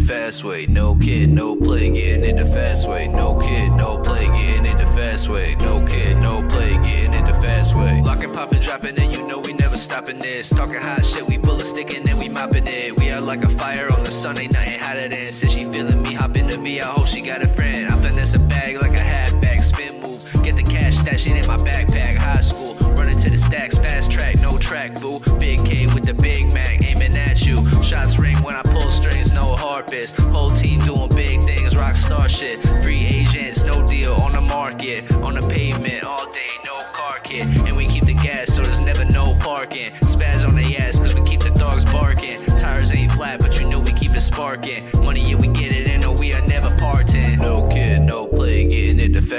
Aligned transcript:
fast 0.00 0.44
way. 0.44 0.66
No 0.66 0.94
kid, 0.96 1.30
no 1.30 1.56
play, 1.56 1.90
getting 1.90 2.24
it 2.24 2.36
the 2.36 2.46
fast 2.46 2.88
way. 2.88 3.08
No 3.08 3.36
kid, 3.36 3.70
no 3.72 3.98
play, 3.98 4.26
getting 4.26 4.66
it 4.66 4.78
the 4.78 4.86
fast 4.86 5.28
way. 5.28 5.54
No 5.56 5.84
kid, 5.84 6.16
no 6.18 6.42
play, 6.48 6.70
getting 6.78 7.14
it 7.14 7.26
the 7.26 7.34
fast 7.34 7.76
way. 7.76 8.00
Locking, 8.02 8.32
popping, 8.32 8.60
dropping, 8.60 8.98
and 8.98 9.14
you 9.14 9.26
know 9.26 9.38
we 9.38 9.52
never 9.52 9.76
stopping 9.76 10.18
this. 10.18 10.48
Talking 10.48 10.76
hot 10.76 11.04
shit, 11.04 11.26
we 11.26 11.36
bullet 11.36 11.66
sticking 11.66 12.08
and 12.08 12.18
we 12.18 12.28
mopping 12.28 12.66
it. 12.66 12.98
We 12.98 13.10
are 13.10 13.20
like 13.20 13.42
a 13.42 13.48
fire 13.48 13.92
on 13.92 14.04
the 14.04 14.10
Sunday 14.10 14.48
night, 14.48 14.80
hotter 14.80 15.08
than 15.08 15.32
said 15.32 15.50
she 15.50 15.64
feeling 15.64 16.02
me. 16.02 16.14
Hop 16.14 16.36
in 16.36 16.48
the 16.48 16.56
V, 16.58 16.80
I 16.80 16.86
hope 16.86 17.06
she 17.06 17.20
got 17.20 17.42
a 17.42 17.48
friend. 17.48 17.92
I 17.92 17.96
finesse 17.96 18.34
a 18.34 18.38
bag 18.38 18.80
like 18.80 18.94
a 18.94 19.02
hat 19.02 19.40
bag, 19.42 19.62
spin 19.62 20.00
move. 20.02 20.24
Get 20.42 20.56
the 20.56 20.62
cash, 20.62 20.96
stash 20.96 21.26
it 21.26 21.36
in 21.36 21.46
my 21.46 21.56
backpack. 21.56 22.16
High 22.16 22.40
school, 22.40 22.63
to 23.24 23.30
the 23.30 23.38
stacks, 23.38 23.78
fast 23.78 24.10
track, 24.10 24.38
no 24.40 24.58
track, 24.58 25.00
boo. 25.00 25.18
Big 25.38 25.64
K 25.64 25.86
with 25.86 26.04
the 26.04 26.12
Big 26.12 26.52
Mac, 26.52 26.84
aiming 26.84 27.16
at 27.16 27.44
you. 27.46 27.56
Shots 27.82 28.18
ring 28.18 28.36
when 28.42 28.54
I 28.54 28.62
pull 28.62 28.90
strings, 28.90 29.32
no 29.32 29.56
harpist. 29.56 30.16
Whole 30.34 30.50
team 30.50 30.78
doing 30.80 31.08
big 31.08 31.42
things, 31.42 31.74
rock 31.74 31.96
star 31.96 32.28
shit. 32.28 32.60
Free 32.82 32.98
agents, 32.98 33.64
no 33.64 33.86
deal 33.86 34.12
on 34.14 34.32
the 34.32 34.42
market. 34.42 35.10
On 35.26 35.34
the 35.34 35.40
pavement, 35.48 36.04
all 36.04 36.30
day, 36.32 36.52
no 36.66 36.82
car 36.92 37.18
kit. 37.20 37.46
And 37.66 37.74
we 37.74 37.86
keep 37.86 38.04
the 38.04 38.14
gas, 38.14 38.52
so 38.52 38.62
there's 38.62 38.82
never 38.82 39.06
no 39.06 39.34
parking. 39.40 39.90
Spaz 40.12 40.46
on 40.46 40.54
the 40.54 40.76
ass, 40.76 40.98
cause 40.98 41.14
we 41.14 41.22
keep 41.22 41.40
the 41.40 41.50
dogs 41.50 41.84
barking. 41.86 42.44
Tires 42.58 42.92
ain't 42.92 43.12
flat, 43.12 43.40
but 43.40 43.58
you 43.58 43.66
know 43.68 43.80
we 43.80 43.92
keep 43.92 44.14
it 44.14 44.20
sparking. 44.20 44.84
Money, 45.02 45.22
yeah, 45.22 45.36
we 45.36 45.48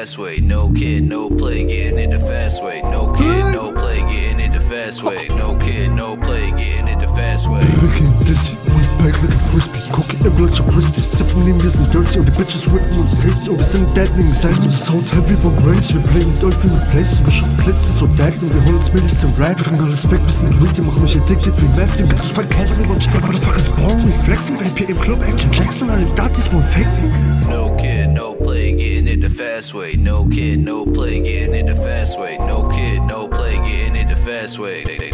fast 0.00 0.18
way. 0.18 0.40
No 0.40 0.68
kid, 0.72 1.04
no 1.04 1.30
play, 1.30 1.64
getting 1.64 1.98
it 1.98 2.10
the 2.10 2.20
fast 2.20 2.62
way. 2.62 2.82
No 2.82 3.12
kid, 3.12 3.44
no 3.52 3.72
play, 3.72 4.00
getting 4.00 4.40
it 4.40 4.52
the 4.52 4.60
fast 4.60 5.02
way. 5.02 5.28
No 5.28 5.56
kid, 5.56 5.90
no 5.90 6.16
play, 6.16 6.50
getting 6.50 6.88
it 6.88 7.00
the 7.00 7.08
fast 7.08 7.48
way. 7.48 7.64
Looking 7.80 8.10
dizzy, 8.28 8.54
way 8.68 8.84
back 9.00 9.16
like 9.22 9.32
a 9.32 9.40
frisbee. 9.40 9.80
Cooking 9.96 10.20
the 10.20 10.30
blood 10.36 10.52
so 10.52 10.64
crispy. 10.64 11.00
Sipping 11.00 11.46
in 11.46 11.56
this 11.58 11.78
and 11.80 11.88
dirty. 11.92 12.18
All 12.18 12.26
the 12.28 12.34
bitches 12.36 12.68
with 12.68 12.84
me. 12.92 13.02
Tasty, 13.22 13.48
all 13.48 13.56
the 13.56 13.64
same 13.64 13.88
deadening. 13.96 14.34
Side 14.34 14.60
the 14.60 14.68
sound 14.68 15.08
heavy 15.08 15.36
vibrates. 15.40 15.94
Wir 15.94 16.02
playing 16.12 16.34
Dolphin 16.40 16.72
in 16.76 16.82
place. 16.92 17.24
Wir 17.24 17.32
shooten 17.32 17.56
Plätze 17.56 17.92
so 17.96 18.06
decken. 18.20 18.52
Wir 18.52 18.60
holen 18.64 18.76
uns 18.76 18.92
Mädels 18.92 19.20
zum 19.20 19.32
Ride. 19.40 19.56
Wir 19.56 19.64
fangen 19.64 19.88
Respekt, 19.88 20.26
bisschen 20.26 20.50
Greedy. 20.60 20.82
Machen 20.82 21.02
mich 21.02 21.16
addicted 21.16 21.56
wie 21.56 21.70
Meth. 21.72 21.96
Den 21.96 22.08
ganzen 22.08 22.34
Fall 22.34 22.48
Catering 22.52 22.90
und 22.90 23.00
check. 23.00 23.14
Motherfuckers 23.24 23.72
boring. 23.72 24.04
We 24.04 24.12
flexing, 24.28 24.60
Vape 24.60 24.76
hier 24.76 24.90
im 24.90 25.00
Club. 25.00 25.22
Action 25.24 25.50
Jackson. 25.52 25.88
Alle 25.88 26.04
Datis 26.14 26.48
von 26.48 26.62
Fake. 26.62 26.90
No 27.48 27.56
no 27.56 27.75
fast 29.56 29.72
way. 29.72 29.96
No 29.96 30.26
kid, 30.26 30.58
no 30.58 30.84
play, 30.84 31.18
getting 31.18 31.54
it 31.54 31.66
the 31.66 31.76
fast 31.76 32.20
way. 32.20 32.36
No 32.36 32.68
kid, 32.68 33.00
no 33.04 33.26
play, 33.26 33.54
getting 33.54 33.96
it 33.96 34.06
the 34.06 34.14
fast 34.14 34.58
way. 34.58 34.84
No 34.84 35.05